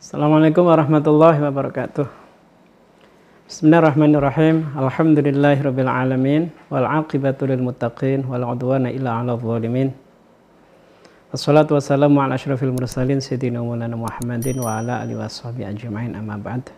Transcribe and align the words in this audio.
Assalamualaikum 0.00 0.64
warahmatullahi 0.64 1.44
wabarakatuh. 1.44 2.08
Bismillahirrahmanirrahim. 3.44 4.72
Alhamdulillahirabbil 4.72 5.92
alamin 5.92 6.48
wal 6.72 6.88
aqibatu 6.88 7.44
lil 7.44 7.60
muttaqin 7.60 8.24
wal 8.24 8.48
udwana 8.48 8.88
illa 8.88 9.20
'alal 9.20 9.36
zalimin. 9.36 9.92
Wassalatu 11.28 11.76
wassalamu 11.76 12.16
ala 12.16 12.40
asyrafil 12.40 12.72
mursalin 12.72 13.20
sayyidina 13.20 13.60
Maulana 13.60 13.92
Muhammadin 13.92 14.56
wa 14.56 14.80
ala 14.80 15.04
alihi 15.04 15.20
washabihi 15.20 15.68
ajma'in 15.68 16.16
amma 16.16 16.40
ba'd. 16.40 16.72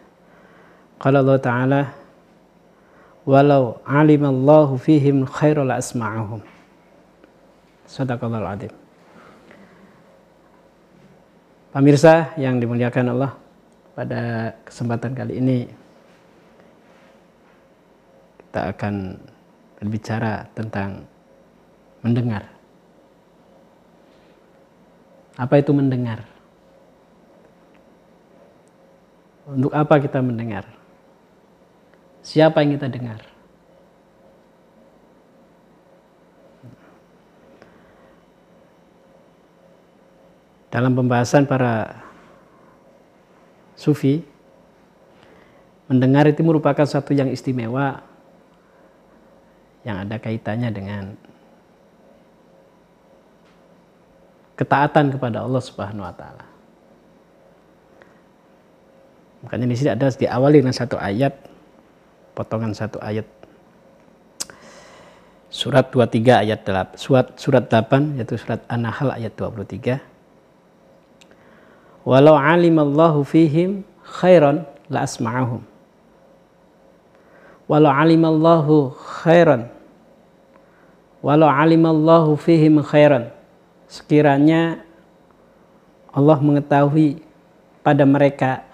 Qala 0.98 1.22
Allah 1.22 1.38
Ta'ala 1.38 1.80
walau 3.22 3.78
alimallahu 3.86 4.82
fihim 4.82 5.30
khairal 5.30 5.70
asma'ahum. 5.70 6.42
Sadaqallahul 7.86 8.50
adzim. 8.50 8.81
Pemirsa 11.72 12.36
yang 12.36 12.60
dimuliakan 12.60 13.16
Allah, 13.16 13.32
pada 13.96 14.52
kesempatan 14.60 15.16
kali 15.16 15.40
ini 15.40 15.58
kita 18.44 18.76
akan 18.76 19.16
berbicara 19.80 20.44
tentang 20.52 21.08
mendengar. 22.04 22.44
Apa 25.40 25.64
itu 25.64 25.72
mendengar? 25.72 26.28
Untuk 29.48 29.72
apa 29.72 29.96
kita 29.96 30.20
mendengar? 30.20 30.68
Siapa 32.20 32.60
yang 32.60 32.76
kita 32.76 32.92
dengar? 32.92 33.31
Dalam 40.72 40.96
pembahasan 40.96 41.44
para 41.44 42.00
sufi 43.76 44.24
mendengar 45.84 46.24
itu 46.24 46.40
merupakan 46.40 46.88
satu 46.88 47.12
yang 47.12 47.28
istimewa 47.28 48.00
yang 49.84 50.00
ada 50.00 50.16
kaitannya 50.16 50.72
dengan 50.72 51.12
ketaatan 54.56 55.12
kepada 55.12 55.44
Allah 55.44 55.60
Subhanahu 55.60 56.08
wa 56.08 56.14
taala. 56.16 56.46
Makanya 59.44 59.66
di 59.68 59.76
sini 59.76 59.90
ada 59.92 60.08
diawali 60.08 60.64
dengan 60.64 60.72
satu 60.72 60.96
ayat 60.96 61.34
potongan 62.32 62.72
satu 62.72 62.96
ayat 63.02 63.26
surat 65.52 65.92
23 65.92 66.48
ayat 66.48 66.64
8 66.64 66.96
surat 66.96 67.26
surat 67.36 67.68
8 67.68 68.16
yaitu 68.16 68.40
surat 68.40 68.64
An-Nahl 68.72 69.12
ayat 69.12 69.36
23 69.36 70.11
walau 72.02 72.34
alimallahu 72.34 73.22
fihim 73.22 73.86
khairan 74.02 74.66
la 74.92 75.06
asma'ahum. 75.08 75.62
Walau 77.70 77.88
alimallahu 77.88 78.92
khairan. 79.22 79.72
Walau 81.24 81.48
alimallahu 81.48 82.36
fihim 82.36 82.82
khairan. 82.84 83.32
Sekiranya 83.88 84.84
Allah 86.12 86.38
mengetahui 86.42 87.24
pada 87.80 88.04
mereka 88.04 88.68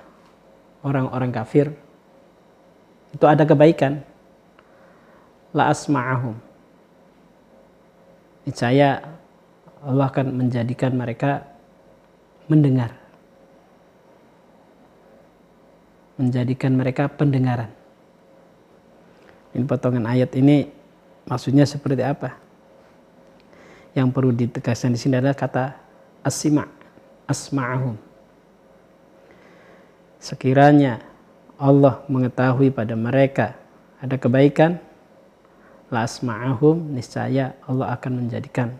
orang-orang 0.83 1.31
kafir 1.31 1.71
itu 3.15 3.25
ada 3.25 3.47
kebaikan. 3.47 4.03
La 5.55 5.71
asma'ahum. 5.73 6.37
Niscaya 8.45 9.01
Allah 9.81 10.11
akan 10.11 10.35
menjadikan 10.35 10.93
mereka 10.93 11.47
mendengar 12.51 12.98
menjadikan 16.19 16.75
mereka 16.75 17.07
pendengaran. 17.07 17.71
Ini 19.55 19.65
potongan 19.65 20.05
ayat 20.05 20.35
ini 20.37 20.69
maksudnya 21.25 21.65
seperti 21.65 22.03
apa? 22.05 22.37
Yang 23.97 24.09
perlu 24.13 24.31
ditegaskan 24.35 24.93
di 24.93 25.01
sini 25.01 25.17
adalah 25.17 25.39
kata 25.39 25.73
asima, 26.27 26.69
asma'ahum. 27.25 27.97
Sekiranya 30.19 31.01
Allah 31.57 32.03
mengetahui 32.11 32.75
pada 32.75 32.99
mereka 32.99 33.55
ada 33.99 34.15
kebaikan, 34.15 34.79
la 35.91 36.07
asma'ahum, 36.07 36.95
niscaya 36.95 37.55
Allah 37.67 37.95
akan 37.99 38.27
menjadikan 38.27 38.75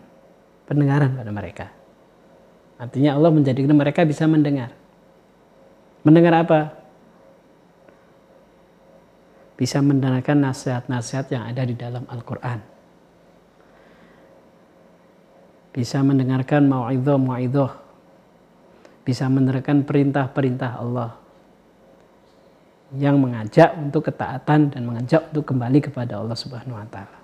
pendengaran 0.63 1.15
pada 1.15 1.31
mereka. 1.31 1.65
Artinya 2.79 3.19
Allah 3.19 3.31
menjadikan 3.35 3.75
mereka 3.75 4.07
bisa 4.07 4.23
mendengar. 4.23 4.71
Mendengar 6.07 6.47
apa? 6.47 6.78
Bisa 9.59 9.83
mendengarkan 9.83 10.39
nasihat-nasihat 10.39 11.35
yang 11.35 11.43
ada 11.43 11.67
di 11.67 11.75
dalam 11.75 12.07
Al-Quran. 12.07 12.63
Bisa 15.75 15.99
mendengarkan 15.99 16.63
mau'idhah. 16.63 17.75
Bisa 19.03 19.27
mendengarkan 19.27 19.83
perintah-perintah 19.83 20.79
Allah. 20.79 21.11
Yang 22.95 23.15
mengajak 23.19 23.69
untuk 23.75 24.07
ketaatan 24.07 24.71
dan 24.71 24.81
mengajak 24.87 25.27
untuk 25.27 25.51
kembali 25.51 25.91
kepada 25.91 26.23
Allah 26.23 26.39
Subhanahu 26.39 26.79
wa 26.79 26.87
taala. 26.87 27.19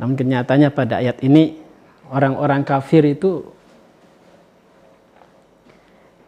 Namun 0.00 0.16
kenyataannya 0.16 0.72
pada 0.72 1.04
ayat 1.04 1.20
ini 1.20 1.60
orang-orang 2.08 2.64
kafir 2.64 3.04
itu 3.04 3.44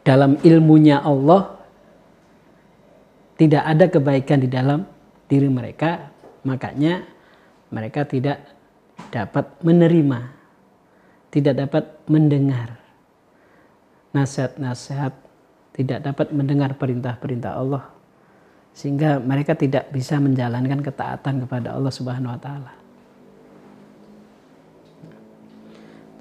dalam 0.05 0.37
ilmunya 0.45 1.01
Allah 1.01 1.54
tidak 3.35 3.63
ada 3.67 3.85
kebaikan 3.91 4.39
di 4.43 4.49
dalam 4.51 4.87
diri 5.27 5.51
mereka, 5.51 6.11
makanya 6.47 7.03
mereka 7.75 8.07
tidak 8.07 8.39
dapat 9.11 9.51
menerima, 9.63 10.21
tidak 11.35 11.55
dapat 11.67 11.85
mendengar 12.07 12.79
nasihat-nasihat, 14.15 15.11
tidak 15.75 15.99
dapat 16.07 16.31
mendengar 16.31 16.79
perintah-perintah 16.79 17.59
Allah, 17.59 17.91
sehingga 18.71 19.19
mereka 19.19 19.59
tidak 19.59 19.91
bisa 19.91 20.23
menjalankan 20.23 20.79
ketaatan 20.79 21.43
kepada 21.43 21.75
Allah 21.75 21.91
Subhanahu 21.91 22.31
wa 22.31 22.41
taala. 22.41 22.73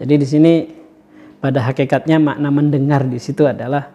Jadi 0.01 0.13
di 0.18 0.28
sini 0.28 0.53
pada 1.38 1.62
hakikatnya 1.69 2.18
makna 2.18 2.50
mendengar 2.50 3.06
di 3.06 3.22
situ 3.22 3.45
adalah 3.45 3.94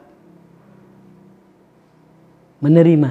menerima 2.58 3.10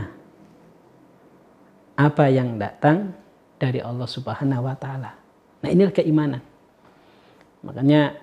apa 1.98 2.26
yang 2.30 2.60
datang 2.60 3.16
dari 3.58 3.82
Allah 3.82 4.06
Subhanahu 4.06 4.68
wa 4.68 4.76
taala. 4.78 5.18
Nah, 5.64 5.70
inilah 5.72 5.90
keimanan. 5.96 6.44
Makanya 7.66 8.14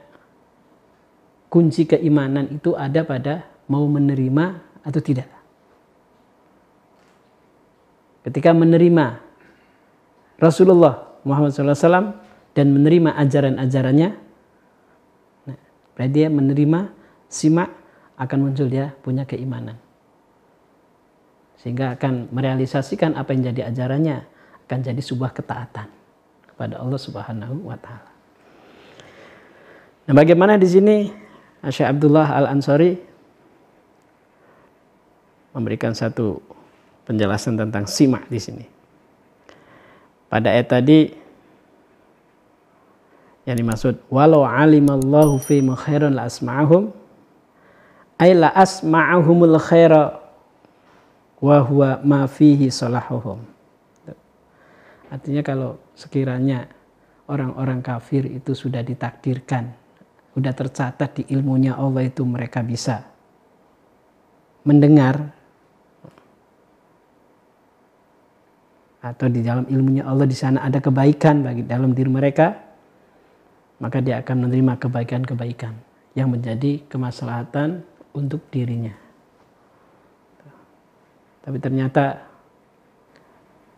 kunci 1.50 1.88
keimanan 1.88 2.54
itu 2.54 2.78
ada 2.78 3.02
pada 3.02 3.42
mau 3.66 3.82
menerima 3.90 4.62
atau 4.86 5.00
tidak. 5.02 5.26
Ketika 8.24 8.54
menerima 8.54 9.20
Rasulullah 10.38 11.12
Muhammad 11.26 11.52
SAW 11.52 12.14
dan 12.54 12.66
menerima 12.72 13.10
ajaran-ajarannya, 13.20 14.10
nah, 15.50 15.58
berarti 15.98 16.14
dia 16.14 16.28
menerima 16.30 16.80
simak 17.26 17.74
akan 18.14 18.38
muncul 18.38 18.70
dia 18.70 18.94
punya 19.02 19.26
keimanan 19.26 19.76
sehingga 21.60 21.96
akan 21.96 22.28
merealisasikan 22.34 23.16
apa 23.16 23.32
yang 23.32 23.54
jadi 23.54 23.72
ajarannya 23.72 24.24
akan 24.68 24.78
jadi 24.80 25.02
sebuah 25.02 25.32
ketaatan 25.36 25.88
kepada 26.54 26.80
Allah 26.80 27.00
Subhanahu 27.00 27.68
wa 27.68 27.76
taala. 27.78 28.10
Nah, 30.04 30.14
bagaimana 30.14 30.60
di 30.60 30.68
sini 30.68 30.96
Syekh 31.64 31.88
Abdullah 31.88 32.28
Al 32.28 32.46
Ansari 32.52 32.96
memberikan 35.54 35.94
satu 35.96 36.42
penjelasan 37.06 37.56
tentang 37.56 37.86
simak 37.86 38.26
di 38.28 38.40
sini. 38.42 38.66
Pada 40.28 40.50
ayat 40.50 40.66
tadi 40.66 41.14
yang 43.44 43.60
dimaksud 43.60 44.00
walau 44.08 44.42
alimallahu 44.42 45.36
fi 45.36 45.60
khairan 45.60 46.16
la 46.16 46.26
asma'ahum 46.26 46.90
ay 48.18 48.32
la 48.32 48.50
asma'ahumul 48.50 49.60
khaira 49.60 50.23
wa 51.40 51.58
huwa 51.64 52.02
ma 52.04 52.26
fihi 52.28 52.70
salahuhum. 52.70 53.40
Artinya 55.10 55.42
kalau 55.46 55.78
sekiranya 55.94 56.66
orang-orang 57.30 57.80
kafir 57.80 58.26
itu 58.26 58.52
sudah 58.52 58.82
ditakdirkan, 58.82 59.70
sudah 60.34 60.52
tercatat 60.52 61.22
di 61.22 61.22
ilmunya 61.30 61.78
Allah 61.78 62.10
itu 62.10 62.26
mereka 62.26 62.60
bisa 62.66 63.06
mendengar 64.64 65.30
atau 69.04 69.28
di 69.28 69.44
dalam 69.44 69.68
ilmunya 69.68 70.08
Allah 70.08 70.24
di 70.24 70.32
sana 70.32 70.64
ada 70.64 70.80
kebaikan 70.80 71.44
bagi 71.44 71.60
dalam 71.68 71.92
diri 71.92 72.08
mereka, 72.08 72.56
maka 73.76 74.00
dia 74.00 74.24
akan 74.24 74.48
menerima 74.48 74.80
kebaikan-kebaikan 74.80 75.76
yang 76.16 76.32
menjadi 76.32 76.80
kemaslahatan 76.88 77.84
untuk 78.16 78.40
dirinya. 78.48 79.03
Tapi 81.44 81.60
ternyata 81.60 82.24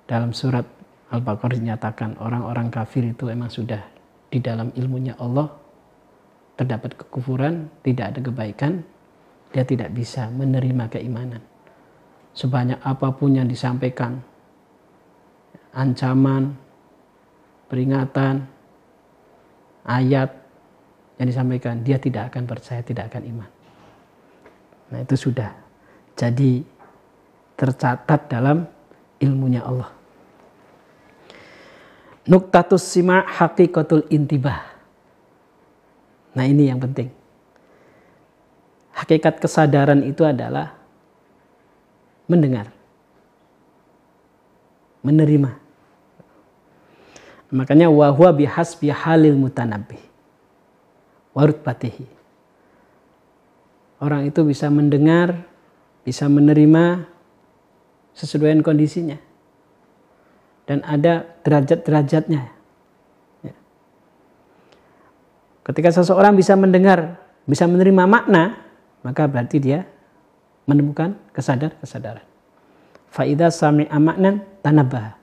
dalam 0.07 0.31
surat 0.31 0.63
Al-Baqarah 1.11 1.59
dinyatakan 1.59 2.23
orang-orang 2.23 2.71
kafir 2.71 3.03
itu 3.11 3.27
emang 3.27 3.51
sudah 3.51 3.83
di 4.31 4.39
dalam 4.39 4.71
ilmunya 4.79 5.19
Allah 5.19 5.51
terdapat 6.55 6.95
kekufuran, 6.95 7.69
tidak 7.83 8.15
ada 8.15 8.21
kebaikan, 8.23 8.73
dia 9.51 9.67
tidak 9.67 9.93
bisa 9.93 10.31
menerima 10.31 10.89
keimanan. 10.89 11.43
Sebanyak 12.33 12.81
apa 12.81 13.13
pun 13.13 13.37
yang 13.37 13.49
disampaikan, 13.51 14.19
ancaman, 15.77 16.57
peringatan, 17.69 18.47
ayat 19.85 20.31
yang 21.19 21.29
disampaikan, 21.29 21.81
dia 21.85 21.99
tidak 22.01 22.33
akan 22.33 22.45
percaya, 22.49 22.81
tidak 22.83 23.13
akan 23.13 23.23
iman. 23.37 23.51
Nah 24.93 24.99
itu 25.03 25.17
sudah 25.17 25.51
jadi 26.17 26.76
tercatat 27.57 28.29
dalam 28.29 28.69
ilmunya 29.19 29.65
Allah. 29.65 29.91
Nuktatus 32.29 32.85
sima 32.85 33.25
hakikatul 33.25 34.05
intibah. 34.13 34.77
Nah 36.37 36.45
ini 36.45 36.69
yang 36.69 36.83
penting. 36.83 37.09
Hakikat 38.93 39.41
kesadaran 39.41 40.05
itu 40.05 40.27
adalah 40.27 40.77
mendengar. 42.29 42.69
Menerima. 45.07 45.55
Makanya 47.55 47.87
wahwa 47.89 48.35
bihasbi 48.35 48.91
halil 48.91 49.39
mutanabih. 49.39 50.03
Warut 51.31 51.63
patihi. 51.63 52.09
Orang 54.03 54.29
itu 54.29 54.43
bisa 54.43 54.67
mendengar, 54.69 55.47
bisa 56.03 56.27
menerima 56.27 57.07
sesuai 58.17 58.65
kondisinya. 58.65 59.21
Dan 60.67 60.83
ada 60.83 61.23
derajat-derajatnya. 61.47 62.57
Ketika 65.67 65.91
seseorang 65.91 66.35
bisa 66.39 66.55
mendengar, 66.55 67.19
bisa 67.47 67.67
menerima 67.67 68.07
makna, 68.07 68.63
maka 69.03 69.27
berarti 69.27 69.59
dia 69.59 69.87
menemukan 70.67 71.15
kesadar-kesadaran. 71.35 72.23
Faidah 73.11 73.51
sami 73.51 73.87
amaknan 73.91 74.43
tanabah. 74.63 75.19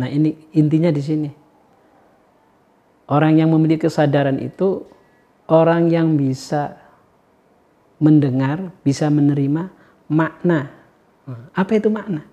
Nah 0.00 0.08
ini 0.08 0.36
intinya 0.56 0.88
di 0.88 1.02
sini. 1.04 1.30
Orang 3.08 3.36
yang 3.36 3.52
memiliki 3.52 3.88
kesadaran 3.88 4.40
itu 4.40 4.88
orang 5.44 5.92
yang 5.92 6.16
bisa 6.16 6.80
mendengar, 8.00 8.72
bisa 8.80 9.12
menerima 9.12 9.79
makna. 10.10 10.74
Apa 11.54 11.78
itu 11.78 11.86
makna? 11.86 12.26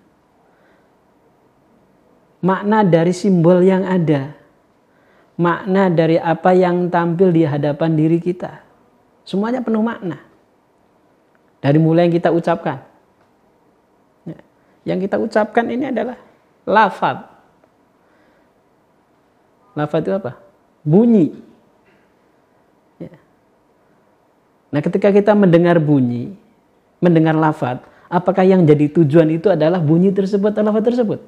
Makna 2.42 2.82
dari 2.82 3.14
simbol 3.14 3.62
yang 3.62 3.86
ada 3.86 4.38
makna 5.38 5.88
dari 5.94 6.18
apa 6.18 6.52
yang 6.52 6.90
tampil 6.90 7.30
di 7.30 7.46
hadapan 7.46 7.94
diri 7.94 8.18
kita. 8.18 8.66
Semuanya 9.24 9.62
penuh 9.62 9.86
makna. 9.86 10.18
Dari 11.62 11.78
mulai 11.78 12.10
yang 12.10 12.16
kita 12.18 12.34
ucapkan. 12.34 12.82
Ya. 14.26 14.40
Yang 14.94 15.00
kita 15.08 15.16
ucapkan 15.22 15.66
ini 15.70 15.94
adalah 15.94 16.18
lafad. 16.66 17.26
Lafad 19.78 20.02
itu 20.02 20.14
apa? 20.18 20.42
Bunyi. 20.82 21.38
Ya. 22.98 23.14
Nah 24.74 24.82
ketika 24.82 25.14
kita 25.14 25.38
mendengar 25.38 25.78
bunyi, 25.78 26.34
mendengar 27.04 27.38
lafad, 27.38 27.84
apakah 28.10 28.44
yang 28.48 28.66
jadi 28.66 28.90
tujuan 28.90 29.30
itu 29.34 29.52
adalah 29.52 29.78
bunyi 29.78 30.10
tersebut 30.10 30.54
atau 30.54 30.64
lafad 30.66 30.86
tersebut? 30.86 31.20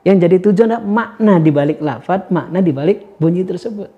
Yang 0.00 0.16
jadi 0.24 0.36
tujuan 0.48 0.68
adalah 0.72 0.84
makna 0.84 1.34
di 1.36 1.50
balik 1.52 1.78
lafad, 1.84 2.32
makna 2.32 2.64
di 2.64 2.72
balik 2.72 3.04
bunyi 3.20 3.44
tersebut. 3.44 3.92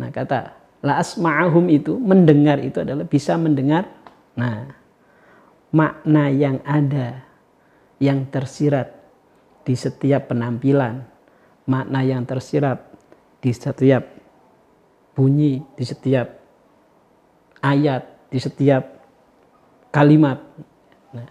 Nah, 0.00 0.08
kata 0.08 0.56
la 0.80 0.98
asma'ahum 0.98 1.68
itu 1.68 2.00
mendengar 2.00 2.56
itu 2.58 2.80
adalah 2.80 3.04
bisa 3.04 3.36
mendengar. 3.36 3.86
Nah, 4.32 4.72
makna 5.70 6.32
yang 6.32 6.58
ada 6.64 7.20
yang 8.00 8.26
tersirat 8.26 8.90
di 9.62 9.78
setiap 9.78 10.32
penampilan, 10.32 11.06
makna 11.68 12.02
yang 12.02 12.26
tersirat 12.26 12.82
di 13.38 13.54
setiap 13.54 14.02
bunyi, 15.14 15.62
di 15.78 15.84
setiap 15.86 16.41
ayat, 17.62 18.28
di 18.28 18.38
setiap 18.42 18.82
kalimat. 19.94 20.42
Nah, 21.14 21.26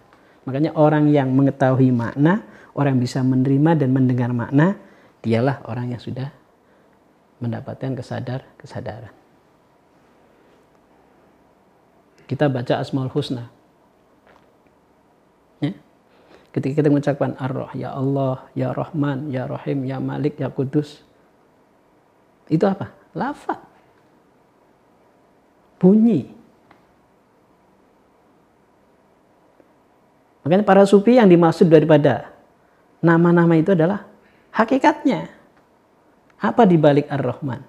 makanya 0.48 0.72
orang 0.74 1.12
yang 1.12 1.30
mengetahui 1.36 1.92
makna 1.94 2.52
orang 2.76 2.98
yang 2.98 3.04
bisa 3.04 3.20
menerima 3.24 3.72
dan 3.84 3.90
mendengar 3.92 4.32
makna, 4.32 4.80
dialah 5.24 5.64
orang 5.68 5.92
yang 5.96 6.02
sudah 6.02 6.32
mendapatkan 7.42 7.98
kesadar 7.98 8.46
kesadaran. 8.56 9.14
Kita 12.30 12.48
baca 12.48 12.80
Asmaul 12.80 13.12
Husna. 13.12 13.52
Ya. 15.60 15.76
Ketika 16.56 16.80
kita 16.80 16.88
mengucapkan 16.88 17.36
Ar-Roh, 17.36 17.76
Ya 17.76 17.92
Allah, 17.92 18.48
Ya 18.56 18.72
Rahman, 18.72 19.28
Ya 19.36 19.44
Rahim, 19.52 19.84
Ya 19.84 20.00
Malik, 20.00 20.40
Ya 20.40 20.48
Kudus. 20.48 21.04
Itu 22.48 22.64
apa? 22.72 22.96
Lafaz. 23.12 23.60
Bunyi. 25.82 26.30
Makanya 30.46 30.62
para 30.62 30.86
sufi 30.86 31.18
yang 31.18 31.26
dimaksud 31.26 31.66
daripada 31.66 32.30
nama-nama 33.02 33.58
itu 33.58 33.74
adalah 33.74 34.06
hakikatnya. 34.54 35.26
Apa 36.38 36.70
di 36.70 36.78
balik 36.78 37.10
Ar-Rahman? 37.10 37.62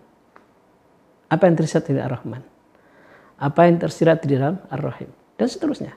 Apa 1.33 1.49
yang 1.49 1.57
tersirat 1.57 1.89
di 1.89 1.97
Ar-Rahman? 1.97 2.45
Apa 3.41 3.65
yang 3.65 3.81
tersirat 3.81 4.21
di 4.25 4.37
dalam 4.37 4.61
Ar-Rahim? 4.69 5.09
Dan 5.41 5.49
seterusnya. 5.49 5.97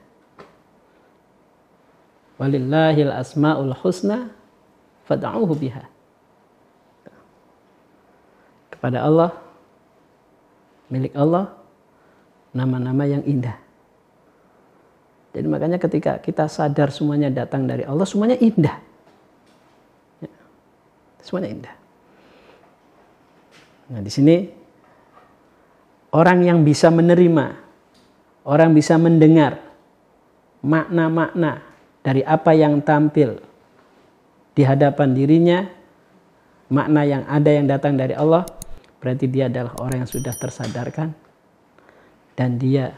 Walillahil 2.36 3.12
asma'ul 3.12 3.72
husna 3.80 4.32
fad'uhu 5.08 5.52
biha. 5.56 5.84
Kepada 8.72 9.04
Allah, 9.04 9.32
milik 10.92 11.16
Allah, 11.16 11.65
nama-nama 12.56 13.04
yang 13.04 13.20
indah. 13.28 13.60
Jadi 15.36 15.46
makanya 15.52 15.76
ketika 15.76 16.16
kita 16.16 16.48
sadar 16.48 16.88
semuanya 16.88 17.28
datang 17.28 17.68
dari 17.68 17.84
Allah, 17.84 18.08
semuanya 18.08 18.40
indah. 18.40 18.80
Semuanya 21.20 21.52
indah. 21.52 21.74
Nah, 23.92 24.00
di 24.00 24.08
sini 24.08 24.48
orang 26.16 26.40
yang 26.40 26.64
bisa 26.64 26.88
menerima, 26.88 27.52
orang 28.48 28.72
bisa 28.72 28.96
mendengar 28.96 29.60
makna-makna 30.64 31.60
dari 32.00 32.24
apa 32.24 32.56
yang 32.56 32.80
tampil 32.80 33.36
di 34.56 34.64
hadapan 34.64 35.12
dirinya, 35.12 35.58
makna 36.72 37.04
yang 37.04 37.28
ada 37.28 37.50
yang 37.52 37.68
datang 37.68 38.00
dari 38.00 38.16
Allah, 38.16 38.48
berarti 39.04 39.28
dia 39.28 39.52
adalah 39.52 39.76
orang 39.84 40.08
yang 40.08 40.10
sudah 40.10 40.32
tersadarkan 40.32 41.25
dan 42.36 42.60
dia 42.60 42.92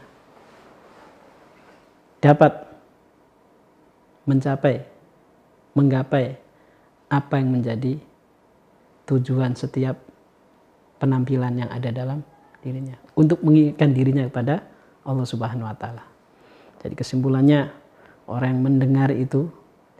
dapat 2.19 2.51
mencapai, 4.27 4.83
menggapai 5.73 6.35
apa 7.09 7.33
yang 7.41 7.49
menjadi 7.49 7.97
tujuan 9.09 9.57
setiap 9.57 9.97
penampilan 11.01 11.57
yang 11.57 11.71
ada 11.73 11.89
dalam 11.89 12.21
dirinya 12.61 12.93
untuk 13.17 13.41
mengingatkan 13.41 13.89
dirinya 13.95 14.23
kepada 14.29 14.61
Allah 15.07 15.25
Subhanahu 15.25 15.65
wa 15.65 15.73
taala. 15.73 16.03
Jadi 16.83 16.93
kesimpulannya 16.93 17.71
orang 18.29 18.59
yang 18.59 18.61
mendengar 18.61 19.09
itu 19.09 19.49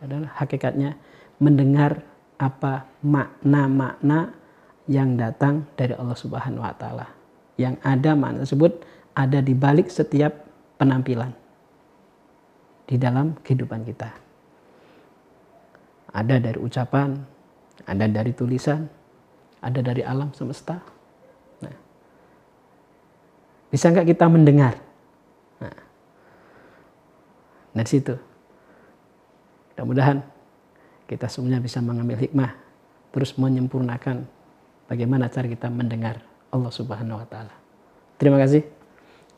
adalah 0.04 0.30
hakikatnya 0.38 1.00
mendengar 1.42 2.04
apa 2.40 2.86
makna-makna 3.02 4.36
yang 4.86 5.16
datang 5.18 5.66
dari 5.74 5.96
Allah 5.98 6.16
Subhanahu 6.20 6.62
wa 6.62 6.76
taala. 6.76 7.08
Yang 7.60 7.82
ada 7.84 8.12
makna 8.16 8.46
tersebut 8.46 8.86
ada 9.16 9.40
di 9.42 9.54
balik 9.58 9.90
setiap 9.92 10.32
penampilan 10.80 11.34
di 12.90 12.96
dalam 12.98 13.38
kehidupan 13.46 13.86
kita. 13.86 14.10
Ada 16.10 16.42
dari 16.42 16.58
ucapan, 16.58 17.14
ada 17.86 18.06
dari 18.10 18.34
tulisan, 18.34 18.90
ada 19.62 19.80
dari 19.84 20.02
alam 20.02 20.34
semesta. 20.34 20.82
Nah, 21.62 21.76
bisa 23.70 23.94
nggak 23.94 24.10
kita 24.10 24.26
mendengar? 24.26 24.74
Nah, 25.62 25.78
dari 27.78 27.90
situ, 27.90 28.18
mudah-mudahan 29.78 30.26
kita 31.06 31.30
semuanya 31.30 31.62
bisa 31.62 31.78
mengambil 31.78 32.18
hikmah 32.18 32.58
terus 33.14 33.38
menyempurnakan 33.38 34.26
bagaimana 34.90 35.30
cara 35.30 35.46
kita 35.46 35.70
mendengar 35.70 36.26
Allah 36.50 36.74
Subhanahu 36.74 37.22
wa 37.22 37.28
taala. 37.30 37.54
Terima 38.18 38.42
kasih. 38.42 38.79